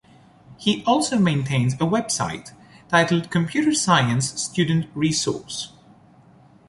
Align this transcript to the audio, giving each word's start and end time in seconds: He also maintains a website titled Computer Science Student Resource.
He 0.57 0.83
also 0.87 1.19
maintains 1.19 1.75
a 1.75 1.85
website 1.85 2.53
titled 2.89 3.29
Computer 3.29 3.71
Science 3.71 4.31
Student 4.41 4.87
Resource. 4.95 5.73